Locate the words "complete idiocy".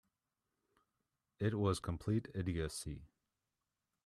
1.79-3.03